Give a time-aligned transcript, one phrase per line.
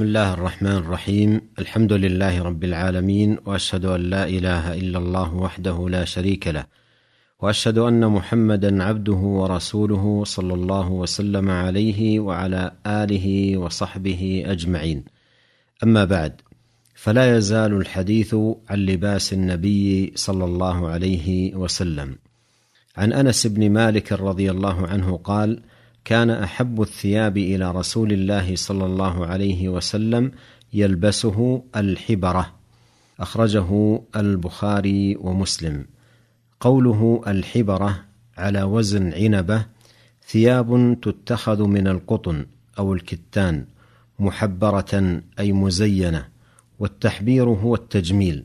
[0.00, 1.40] بسم الله الرحمن الرحيم.
[1.58, 6.64] الحمد لله رب العالمين وأشهد أن لا إله إلا الله وحده لا شريك له
[7.40, 15.04] وأشهد أن محمدا عبده ورسوله صلى الله وسلم عليه وعلى آله وصحبه أجمعين.
[15.82, 16.40] أما بعد
[16.94, 18.34] فلا يزال الحديث
[18.68, 22.18] عن لباس النبي صلى الله عليه وسلم.
[22.96, 25.62] عن أنس بن مالك رضي الله عنه قال
[26.04, 30.32] كان أحب الثياب إلى رسول الله صلى الله عليه وسلم
[30.72, 32.52] يلبسه الحبرة.
[33.20, 35.86] أخرجه البخاري ومسلم.
[36.60, 38.04] قوله الحبرة
[38.38, 39.66] على وزن عنبة
[40.26, 42.46] ثياب تتخذ من القطن
[42.78, 43.64] أو الكتان
[44.18, 46.28] محبرة أي مزينة
[46.78, 48.44] والتحبير هو التجميل.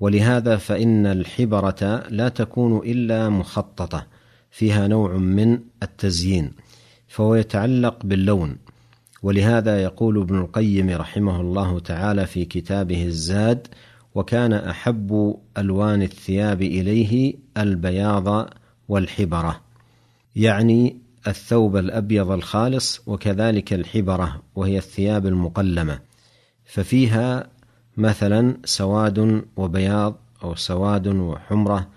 [0.00, 4.06] ولهذا فإن الحبرة لا تكون إلا مخططة
[4.50, 6.52] فيها نوع من التزيين.
[7.16, 8.56] فهو يتعلق باللون.
[9.22, 13.66] ولهذا يقول ابن القيم رحمه الله تعالى في كتابه الزاد
[14.14, 18.50] وكان أحب ألوان الثياب إليه البياض
[18.88, 19.60] والحبرة.
[20.36, 25.98] يعني الثوب الأبيض الخالص وكذلك الحبرة وهي الثياب المقلمة.
[26.64, 27.46] ففيها
[27.96, 31.88] مثلا سواد وبياض أو سواد وحمرة.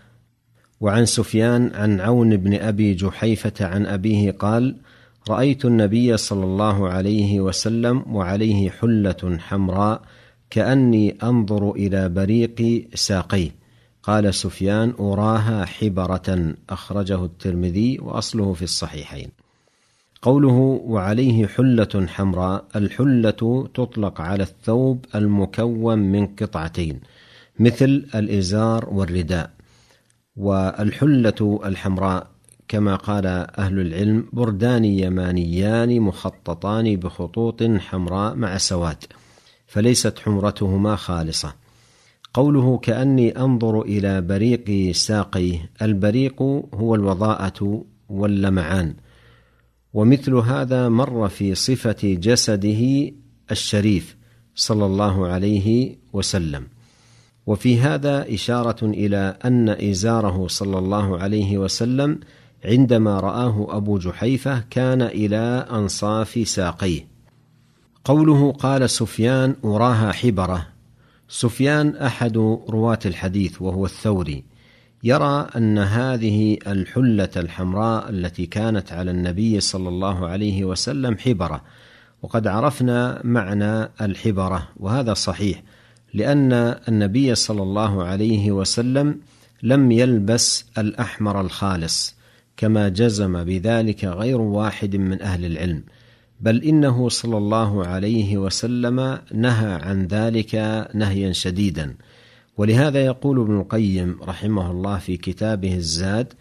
[0.81, 4.75] وعن سفيان عن عون بن أبي جحيفة عن أبيه قال
[5.29, 10.01] رأيت النبي صلى الله عليه وسلم وعليه حلة حمراء
[10.49, 13.59] كأني أنظر إلى بريق ساقيه
[14.03, 16.55] قال سفيان أراها حبرة.
[16.69, 19.29] أخرجه الترمذي وأصله في الصحيحين.
[20.21, 26.99] قوله وعليه حلة حمراء الحلة تطلق على الثوب المكون من قطعتين
[27.59, 29.51] مثل الإزار والرداء.
[30.35, 32.27] والحلة الحمراء
[32.69, 33.25] كما قال
[33.57, 39.03] أهل العلم بردان يمانيان مخططان بخطوط حمراء مع سواد
[39.67, 41.55] فليست حمرتهما خالصة.
[42.33, 46.41] قوله كأني أنظر إلى بريق ساقيه البريق
[46.73, 48.93] هو الوضاءة واللمعان.
[49.93, 53.11] ومثل هذا مر في صفة جسده
[53.51, 54.17] الشريف
[54.55, 56.67] صلى الله عليه وسلم.
[57.47, 62.19] وفي هذا إشارة إلى أن إزاره صلى الله عليه وسلم
[62.65, 67.07] عندما رآه أبو جحيفة كان إلى أنصاف ساقيه.
[68.05, 70.67] قوله قال سفيان أراها حبرة.
[71.27, 72.37] سفيان أحد
[72.69, 74.43] رواة الحديث وهو الثوري.
[75.03, 81.61] يرى أن هذه الحلة الحمراء التي كانت على النبي صلى الله عليه وسلم حبرة.
[82.21, 85.63] وقد عرفنا معنى الحبرة وهذا صحيح
[86.13, 86.53] لأن
[86.87, 89.19] النبي صلى الله عليه وسلم
[89.63, 92.18] لم يلبس الأحمر الخالص.
[92.59, 95.83] كما جزم بذلك غير واحد من أهل العلم
[96.41, 100.55] بل إنه صلى الله عليه وسلم نهى عن ذلك
[100.93, 101.95] نهيا شديدا.
[102.57, 106.33] ولهذا يقول ابن القيم رحمه الله في كتابه الزاد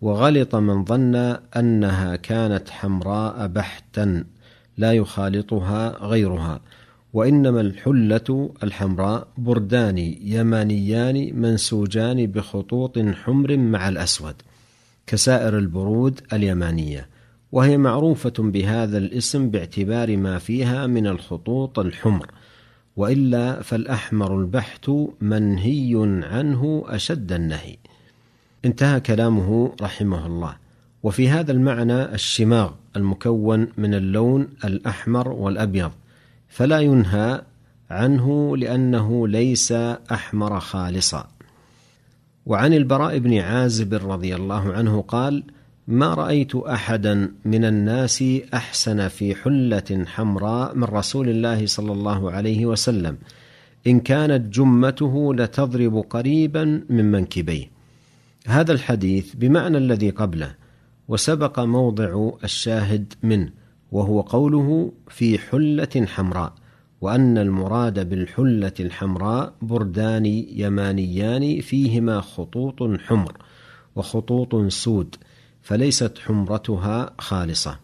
[0.00, 4.24] وغلط من ظن أنها كانت حمراء بحتا
[4.78, 6.60] لا يخالطها غيرها
[7.12, 14.34] وإنما الحلة الحمراء بردان يمانيان منسوجان بخطوط حمر مع الأسود.
[15.06, 17.08] كسائر البرود اليمانية
[17.52, 22.30] وهي معروفة بهذا الاسم باعتبار ما فيها من الخطوط الحمر
[22.96, 27.76] وإلا فالأحمر البحت منهي عنه أشد النهي.
[28.64, 30.56] انتهى كلامه رحمه الله.
[31.02, 35.92] وفي هذا المعنى الشماغ المكون من اللون الأحمر والأبيض
[36.48, 37.42] فلا ينهى
[37.90, 39.72] عنه لأنه ليس
[40.12, 41.33] أحمر خالصا.
[42.46, 45.42] وعن البراء بن عازب رضي الله عنه قال
[45.88, 48.24] ما رأيت أحدا من الناس
[48.54, 53.18] أحسن في حلة حمراء من رسول الله صلى الله عليه وسلم.
[53.86, 57.70] إن كانت جمته لتضرب قريبا من منكبيه.
[58.46, 60.54] هذا الحديث بمعنى الذي قبله
[61.08, 63.50] وسبق موضع الشاهد منه
[63.92, 66.63] وهو قوله في حلة حمراء.
[67.00, 73.32] وأن المراد بالحلة الحمراء بردان يمانيان فيهما خطوط حمر
[73.96, 75.16] وخطوط سود
[75.62, 77.78] فليست حمرتها خالصة.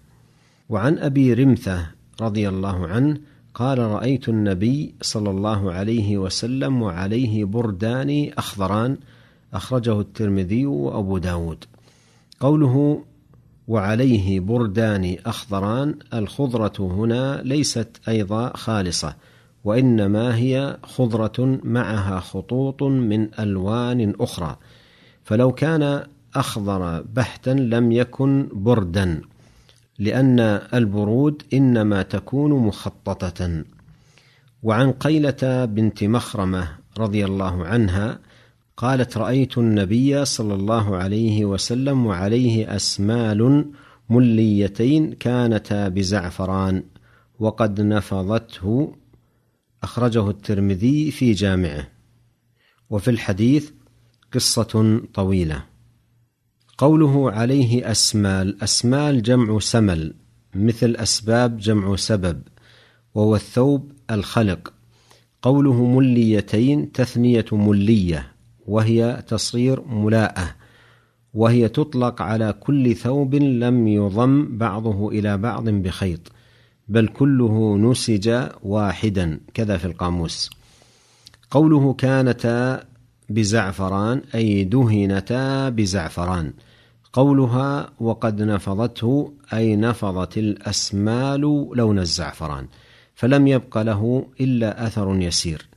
[0.69, 1.87] وعن أبي رمثة
[2.21, 3.21] رضي الله عنه
[3.55, 8.97] قال رأيت النبي صلى الله عليه وسلم وعليه بردان أخضران
[9.55, 11.65] أخرجه الترمذي وأبو داود.
[12.41, 13.05] قوله
[13.71, 19.17] وعليه بردان أخضران الخضرة هنا ليست أيضا خالصة
[19.65, 24.57] وإنما هي خضرة معها خطوط من ألوان أخرى.
[25.25, 29.21] فلو كان أخضر بحتا لم يكن بردا
[29.99, 30.41] لأن
[30.75, 33.65] البرود إنما تكون مخططة.
[34.63, 36.69] وعن قيلة بنت مخرمة
[36.99, 38.19] رضي الله عنها
[38.81, 43.71] قالت رأيت النبي صلى الله عليه وسلم وعليه أسمال
[44.11, 46.83] مليتين كانتا بزعفران
[47.39, 48.97] وقد نفضته.
[49.83, 51.89] أخرجه الترمذي في جامعه.
[52.91, 53.71] وفي الحديث
[54.33, 55.65] قصة طويلة.
[56.79, 60.15] قوله عليه أسمال أسمال جمع سمل
[60.55, 62.43] مثل أسباب جمع سبب
[63.15, 64.73] وهو الثوب الخلق.
[65.43, 68.40] قوله مليتين تثنية ملية
[68.71, 70.55] وهي تصير ملاءة
[71.35, 76.21] وهي تطلق على كل ثوب لم يضم بعضه إلى بعض بخيط
[76.89, 78.27] بل كله نسج
[78.63, 80.51] واحدا كذا في القاموس.
[81.51, 82.85] قوله كانتا
[83.29, 86.53] بزعفران أي دهنتا بزعفران.
[87.13, 91.41] قولها وقد نفضته أي نفضت الأسمال
[91.75, 92.67] لون الزعفران
[93.15, 95.70] فلم يبق له إلا أثر يسير.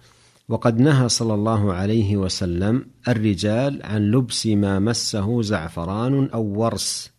[0.50, 7.12] وقد نهى صلى الله عليه وسلم الرجال عن لبس ما مسه زعفران أو ورس.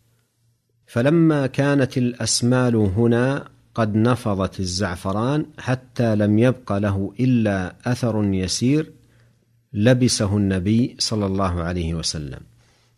[0.87, 8.91] فلما كانت الأسمال هنا قد نفضت الزعفران حتى لم يبق له إلا أثر يسير
[9.73, 12.39] لبسه النبي صلى الله عليه وسلم.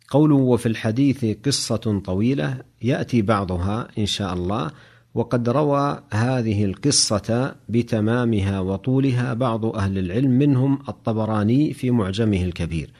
[0.09, 4.71] قوله وفي الحديث قصة طويلة يأتي بعضها إن شاء الله.
[5.15, 12.93] وقد روى هذه القصة بتمامها وطولها بعض أهل العلم منهم الطبراني في معجمه الكبير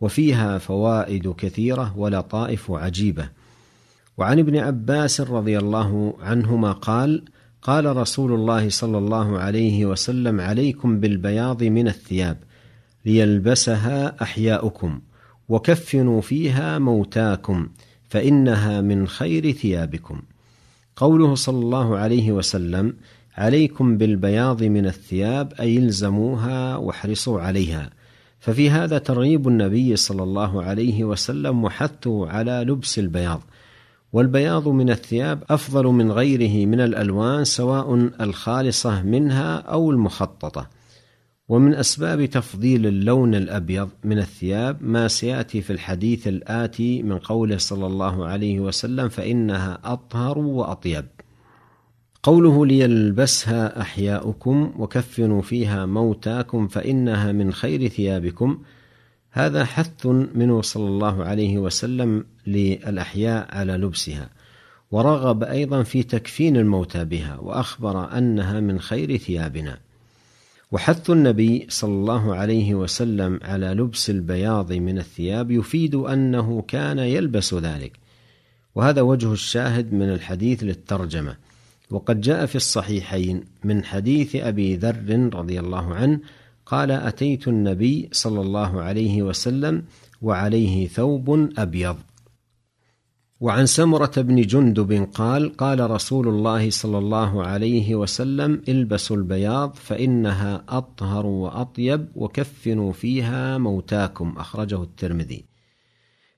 [0.00, 3.28] وفيها فوائد كثيرة ولطائف عجيبة.
[4.18, 7.24] وعن ابن عباس رضي الله عنهما قال
[7.62, 12.36] قال رسول الله صلى الله عليه وسلم عليكم بالبياض من الثياب
[13.06, 15.00] ليلبسها أحياؤكم
[15.48, 17.68] وكفنوا فيها موتاكم
[18.08, 20.22] فإنها من خير ثيابكم.
[21.00, 22.94] قوله صلى الله عليه وسلم
[23.36, 27.90] عليكم بالبياض من الثياب أي الزموها واحرصوا عليها.
[28.40, 33.40] ففي هذا ترغيب النبي صلى الله عليه وسلم وحثه على لبس البياض.
[34.12, 40.79] والبياض من الثياب أفضل من غيره من الألوان سواء الخالصة منها أو المخططة.
[41.50, 47.86] ومن أسباب تفضيل اللون الأبيض من الثياب ما سيأتي في الحديث الآتي من قوله صلى
[47.86, 51.04] الله عليه وسلم فإنها أطهر وأطيب.
[52.22, 58.58] قوله ليلبسها أحياؤكم وكفنوا فيها موتاكم فإنها من خير ثيابكم.
[59.30, 64.28] هذا حث منه صلى الله عليه وسلم للأحياء على لبسها.
[64.90, 69.89] ورغب أيضا في تكفين الموتى بها وأخبر أنها من خير ثيابنا.
[70.72, 77.54] وحث النبي صلى الله عليه وسلم على لبس البياض من الثياب يفيد أنه كان يلبس
[77.54, 77.92] ذلك.
[78.74, 81.36] وهذا وجه الشاهد من الحديث للترجمة.
[81.90, 86.20] وقد جاء في الصحيحين من حديث أبي ذر رضي الله عنه
[86.66, 89.82] قال أتيت النبي صلى الله عليه وسلم
[90.22, 91.96] وعليه ثوب أبيض.
[93.40, 100.64] وعن سمرة بن جندب قال قال رسول الله صلى الله عليه وسلم البسوا البياض فإنها
[100.68, 104.34] أطهر وأطيب وكفنوا فيها موتاكم.
[104.36, 105.44] أخرجه الترمذي.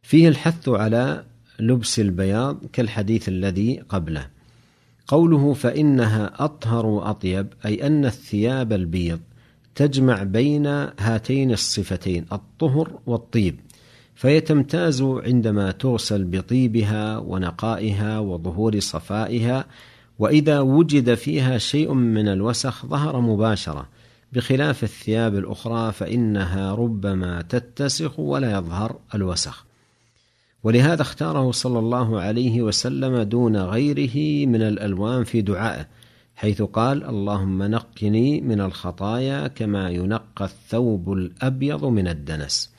[0.02, 1.24] فيه الحث على
[1.60, 4.26] لبس البياض كالحديث الذي قبله.
[5.06, 9.20] قوله فإنها أطهر وأطيب أي أن الثياب البيض
[9.74, 10.66] تجمع بين
[10.98, 13.60] هاتين الصفتين الطهر والطيب.
[14.14, 19.64] فهي تمتاز عندما تغسل بطيبها ونقائها وظهور صفائها
[20.18, 23.88] وإذا وجد فيها شيء من الوسخ ظهر مباشرة.
[24.32, 29.64] بخلاف الثياب الأخرى فإنها ربما تتسخ ولا يظهر الوسخ.
[30.64, 35.86] ولهذا اختاره صلى الله عليه وسلم دون غيره من الألوان في دعائه
[36.36, 42.71] حيث قال اللهم نقني من الخطايا كما ينقى الثوب الأبيض من الدنس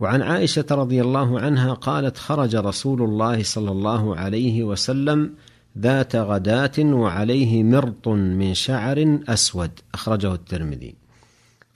[0.00, 5.34] وعن عائشة رضي الله عنها قالت خرج رسول الله صلى الله عليه وسلم
[5.78, 9.70] ذات غداة وعليه مرط من شعر أسود.
[9.94, 10.94] أخرجه الترمذي.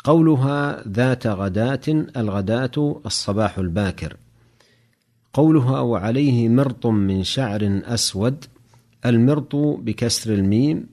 [0.04, 4.16] قولها ذات غداة الغداة الصباح الباكر.
[5.33, 8.45] قولها وعليه مرط من شعر أسود
[9.07, 10.87] المرط بكسر الميم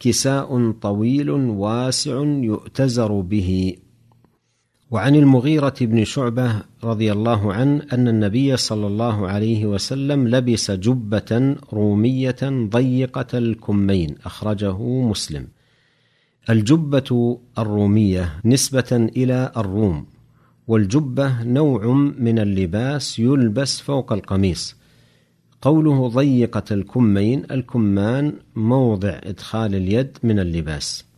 [0.00, 3.76] كساء طويل واسع يؤتزر به.
[4.92, 11.56] وعن المغيرة بن شعبة رضي الله عنه أن النبي صلى الله عليه وسلم لبس جبة
[11.72, 15.48] رومية ضيقة الكمين أخرجه مسلم.
[16.50, 20.06] الجبة الرومية نسبة إلى الروم،
[20.68, 21.86] والجبة نوع
[22.18, 24.76] من اللباس يلبس فوق القميص.
[25.62, 31.11] قوله ضيقة الكمين الكمان موضع إدخال اليد من اللباس.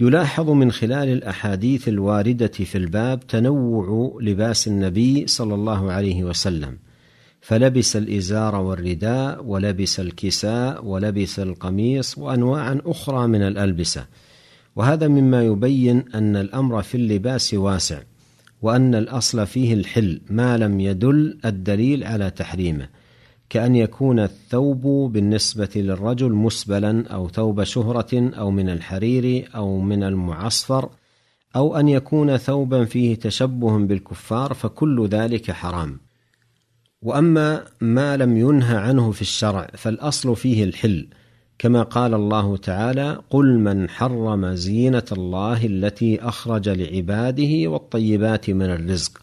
[0.00, 6.78] يلاحظ من خلال الأحاديث الواردة في الباب تنوع لباس النبي صلى الله عليه وسلم.
[7.40, 14.06] فلبس الإزار والرداء ولبس الكساء ولبس القميص وانواعا أخرى من الألبسة.
[14.76, 18.02] وهذا مما يبين أن الأمر في اللباس واسع
[18.62, 22.88] وأن الأصل فيه الحل ما لم يدل الدليل على تحريمه.
[23.50, 30.88] كأن يكون الثوب بالنسبة للرجل مسبلا أو ثوب شهرة أو من الحرير أو من المعصفر
[31.56, 36.00] أو أن يكون ثوبا فيه تشبه بالكفار فكل ذلك حرام.
[37.02, 41.08] وأما ما لم ينهى عنه في الشرع فالأصل فيه الحل
[41.58, 49.20] كما قال الله تعالى: قل من حرم زينة الله التي أخرج لعباده والطيبات من الرزق.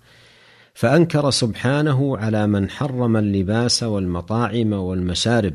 [0.76, 5.54] فأنكر سبحانه على من حرم اللباس والمطاعم والمشارب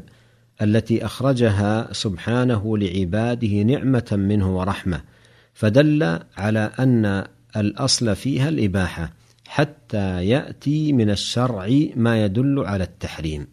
[0.62, 5.00] التي أخرجها سبحانه لعباده نعمة منه ورحمة
[5.54, 7.24] فدل على أن
[7.56, 9.12] الأصل فيها الإباحة
[9.48, 13.46] حتى يأتي من الشرع ما يدل على التحريم.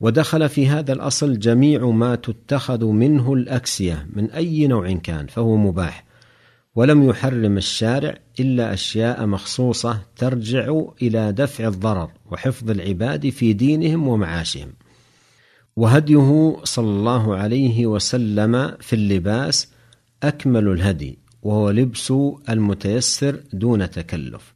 [0.00, 6.09] ودخل في هذا الأصل جميع ما تتخذ منه الأكسية من أي نوع كان فهو مباح.
[6.74, 14.72] ولم يحرم الشارع إلا أشياء مخصوصة ترجع إلى دفع الضرر وحفظ العباد في دينهم ومعاشهم.
[15.76, 19.68] وهديه صلى الله عليه وسلم في اللباس
[20.22, 22.12] أكمل الهدي وهو لبس
[22.48, 24.54] المتيسر دون تكلف.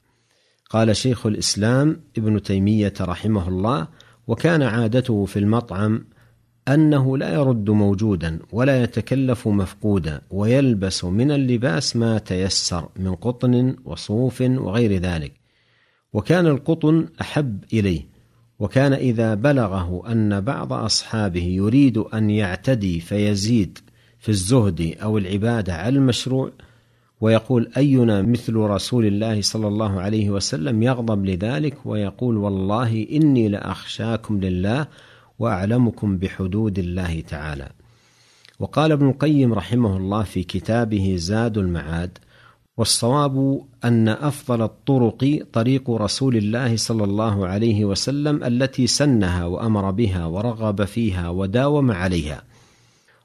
[0.71, 3.89] قال شيخ الإسلام ابن تيمية رحمه الله
[4.27, 6.05] وكان عادته في المطعم
[6.69, 14.41] أنه لا يرد موجودا ولا يتكلف مفقودا ويلبس من اللباس ما تيسر من قطن وصوف
[14.41, 15.33] وغير ذلك.
[16.13, 18.15] وكان القطن أحب إليه
[18.59, 23.79] وكان إذا بلغه أن بعض أصحابه يريد أن يعتدي فيزيد
[24.19, 26.51] في الزهد أو العبادة على المشروع
[27.21, 34.41] ويقول أينا مثل رسول الله صلى الله عليه وسلم يغضب لذلك؟ ويقول والله إني لأخشاكم
[34.41, 34.87] لله
[35.39, 37.69] وأعلمكم بحدود الله تعالى.
[38.59, 42.19] وقال ابن القيم رحمه الله في كتابه زاد المعاد
[42.77, 50.27] والصواب أن أفضل الطرق طريق رسول الله صلى الله عليه وسلم التي سنها وأمر بها
[50.27, 52.43] ورغب فيها وداوم عليها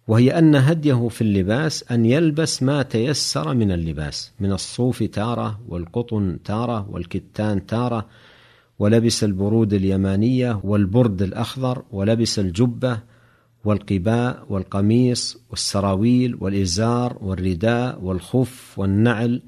[0.08, 6.38] وهي أن هديه في اللباس أن يلبس ما تيسر من اللباس من الصوف تارة والقطن
[6.46, 8.06] تارة والكتان تارة
[8.80, 13.00] ولبس البرود اليمانية والبرد الأخضر ولبس الجبة
[13.66, 19.42] والقباء والقميص والسراويل والإزار والرداء والخف والنعل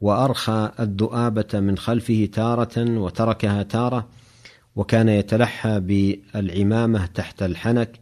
[0.00, 4.08] وأرخى الذؤابة من خلفه تارة وتركها تارة
[4.76, 8.00] وكان يتلحى بالعمامة تحت الحنك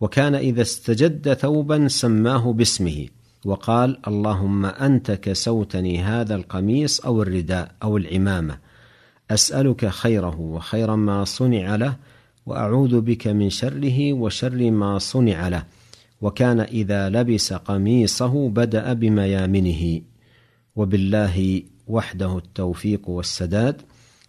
[0.00, 3.06] وكان إذا استجد ثوبا سماه باسمه
[3.44, 8.58] وقال اللهم أنت كسوتني هذا القميص أو الرداء أو العمامة.
[9.30, 11.96] أسألك خيره وخير ما صنع له
[12.46, 15.64] وأعوذ بك من شره وشر ما صنع له.
[16.20, 20.00] وكان إذا لبس قميصه بدأ بميامنه.
[20.76, 23.82] وبالله وحده التوفيق والسداد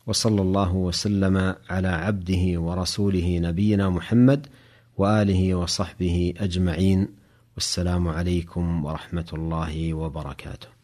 [0.07, 4.47] وصلى الله وسلم على عبده ورسوله نبينا محمد
[4.97, 7.07] وآله وصحبه أجمعين.
[7.55, 10.80] والسلام عليكم ورحمة الله وبركاته.